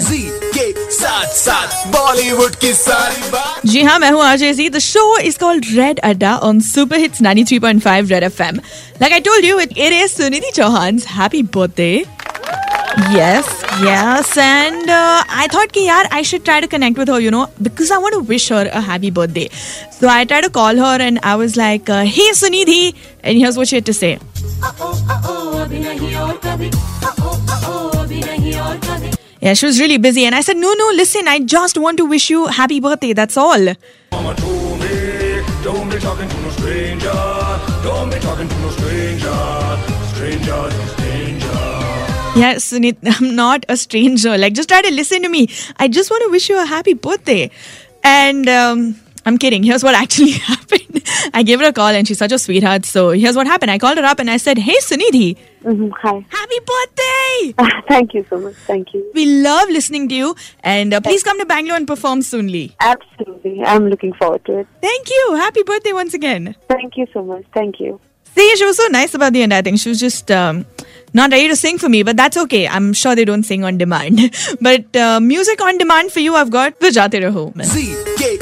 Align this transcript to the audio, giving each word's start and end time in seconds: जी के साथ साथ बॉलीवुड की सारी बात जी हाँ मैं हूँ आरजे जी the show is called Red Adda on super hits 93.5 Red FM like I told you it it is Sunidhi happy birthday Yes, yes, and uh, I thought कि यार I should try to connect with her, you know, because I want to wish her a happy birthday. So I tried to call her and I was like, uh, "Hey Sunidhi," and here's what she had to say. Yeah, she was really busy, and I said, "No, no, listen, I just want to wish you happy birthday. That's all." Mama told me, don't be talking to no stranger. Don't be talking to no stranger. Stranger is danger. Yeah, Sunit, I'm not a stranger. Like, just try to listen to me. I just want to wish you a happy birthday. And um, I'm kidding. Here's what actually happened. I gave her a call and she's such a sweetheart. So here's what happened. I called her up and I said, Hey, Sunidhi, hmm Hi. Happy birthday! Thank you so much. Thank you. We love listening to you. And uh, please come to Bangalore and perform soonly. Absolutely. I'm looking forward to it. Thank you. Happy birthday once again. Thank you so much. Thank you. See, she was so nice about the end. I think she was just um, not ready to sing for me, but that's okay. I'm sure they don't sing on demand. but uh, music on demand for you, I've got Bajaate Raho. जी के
जी 0.00 0.22
के 0.54 0.70
साथ 0.92 1.34
साथ 1.36 1.86
बॉलीवुड 1.92 2.54
की 2.64 2.72
सारी 2.74 3.30
बात 3.30 3.66
जी 3.66 3.82
हाँ 3.82 3.98
मैं 3.98 4.10
हूँ 4.10 4.22
आरजे 4.24 4.52
जी 4.54 4.68
the 4.70 4.78
show 4.78 5.18
is 5.18 5.38
called 5.38 5.66
Red 5.74 5.98
Adda 6.10 6.36
on 6.48 6.60
super 6.70 6.98
hits 7.00 7.22
93.5 7.22 8.10
Red 8.10 8.22
FM 8.24 8.60
like 9.02 9.12
I 9.12 9.20
told 9.28 9.44
you 9.44 9.58
it 9.60 9.78
it 9.78 9.92
is 10.02 10.12
Sunidhi 10.22 10.50
happy 11.18 11.42
birthday 11.56 11.94
Yes, 13.10 13.46
yes, 13.82 14.36
and 14.36 14.90
uh, 14.90 15.24
I 15.28 15.46
thought 15.52 15.70
कि 15.72 15.84
यार 15.86 16.08
I 16.12 16.20
should 16.22 16.44
try 16.44 16.60
to 16.60 16.68
connect 16.68 16.98
with 16.98 17.08
her, 17.08 17.18
you 17.20 17.30
know, 17.30 17.46
because 17.62 17.90
I 17.90 17.96
want 17.96 18.14
to 18.14 18.20
wish 18.32 18.48
her 18.50 18.68
a 18.70 18.82
happy 18.88 19.10
birthday. 19.10 19.48
So 19.98 20.08
I 20.08 20.26
tried 20.26 20.42
to 20.42 20.50
call 20.50 20.76
her 20.76 20.92
and 21.00 21.18
I 21.22 21.34
was 21.42 21.56
like, 21.56 21.88
uh, 21.88 22.02
"Hey 22.18 22.28
Sunidhi," 22.42 22.80
and 23.24 23.38
here's 23.44 23.56
what 23.62 23.72
she 23.72 23.76
had 23.76 23.86
to 23.86 23.94
say. 23.94 24.12
Yeah, 29.42 29.54
she 29.54 29.66
was 29.66 29.80
really 29.80 29.98
busy, 29.98 30.24
and 30.24 30.36
I 30.36 30.40
said, 30.40 30.56
"No, 30.56 30.72
no, 30.72 30.90
listen, 30.94 31.26
I 31.26 31.40
just 31.40 31.76
want 31.76 31.96
to 31.98 32.04
wish 32.06 32.30
you 32.30 32.46
happy 32.46 32.78
birthday. 32.78 33.12
That's 33.12 33.36
all." 33.36 33.64
Mama 34.12 34.34
told 34.36 34.78
me, 34.82 34.92
don't 35.64 35.90
be 35.90 35.98
talking 36.04 36.28
to 36.28 36.40
no 36.42 36.50
stranger. 36.50 37.16
Don't 37.86 38.10
be 38.12 38.20
talking 38.26 38.48
to 38.52 38.58
no 38.60 38.70
stranger. 38.76 39.34
Stranger 40.12 40.60
is 40.84 40.94
danger. 41.00 41.64
Yeah, 42.42 42.54
Sunit, 42.66 42.96
I'm 43.20 43.34
not 43.34 43.66
a 43.68 43.76
stranger. 43.76 44.38
Like, 44.38 44.52
just 44.52 44.68
try 44.68 44.80
to 44.80 44.92
listen 44.92 45.22
to 45.22 45.28
me. 45.28 45.48
I 45.76 45.88
just 45.88 46.10
want 46.10 46.22
to 46.24 46.30
wish 46.30 46.48
you 46.48 46.62
a 46.62 46.64
happy 46.64 46.94
birthday. 46.94 47.50
And 48.04 48.48
um, 48.48 48.94
I'm 49.26 49.38
kidding. 49.38 49.64
Here's 49.64 49.82
what 49.82 49.94
actually 50.04 50.32
happened. 50.32 51.02
I 51.34 51.42
gave 51.42 51.58
her 51.60 51.66
a 51.66 51.72
call 51.72 51.88
and 51.88 52.06
she's 52.06 52.18
such 52.18 52.32
a 52.32 52.38
sweetheart. 52.38 52.84
So 52.84 53.10
here's 53.10 53.34
what 53.34 53.46
happened. 53.48 53.72
I 53.72 53.78
called 53.78 53.98
her 53.98 54.04
up 54.04 54.20
and 54.20 54.30
I 54.30 54.36
said, 54.36 54.58
Hey, 54.58 54.76
Sunidhi, 54.78 55.36
hmm 55.62 55.90
Hi. 56.00 56.24
Happy 56.52 56.64
birthday! 56.66 57.82
Thank 57.88 58.14
you 58.14 58.26
so 58.28 58.38
much. 58.38 58.54
Thank 58.66 58.92
you. 58.92 59.10
We 59.14 59.42
love 59.42 59.68
listening 59.70 60.08
to 60.08 60.14
you. 60.14 60.36
And 60.60 60.92
uh, 60.92 61.00
please 61.00 61.22
come 61.22 61.38
to 61.38 61.46
Bangalore 61.46 61.76
and 61.76 61.86
perform 61.86 62.22
soonly. 62.22 62.76
Absolutely. 62.80 63.62
I'm 63.64 63.88
looking 63.88 64.12
forward 64.12 64.44
to 64.46 64.58
it. 64.58 64.66
Thank 64.82 65.08
you. 65.08 65.34
Happy 65.36 65.62
birthday 65.62 65.92
once 65.92 66.14
again. 66.14 66.54
Thank 66.68 66.96
you 66.96 67.06
so 67.12 67.24
much. 67.24 67.44
Thank 67.54 67.80
you. 67.80 68.00
See, 68.34 68.56
she 68.56 68.64
was 68.64 68.76
so 68.76 68.86
nice 68.88 69.14
about 69.14 69.32
the 69.32 69.42
end. 69.42 69.52
I 69.54 69.62
think 69.62 69.78
she 69.78 69.88
was 69.88 70.00
just 70.00 70.30
um, 70.30 70.66
not 71.14 71.30
ready 71.30 71.48
to 71.48 71.56
sing 71.56 71.78
for 71.78 71.88
me, 71.88 72.02
but 72.02 72.16
that's 72.16 72.36
okay. 72.36 72.66
I'm 72.68 72.92
sure 72.92 73.14
they 73.14 73.24
don't 73.24 73.44
sing 73.44 73.64
on 73.64 73.78
demand. 73.78 74.34
but 74.60 74.94
uh, 74.96 75.20
music 75.20 75.60
on 75.62 75.78
demand 75.78 76.12
for 76.12 76.20
you, 76.20 76.34
I've 76.34 76.50
got 76.50 76.78
Bajaate 76.80 77.20
Raho. 77.22 77.52
जी 77.56 77.86
के 78.20 78.36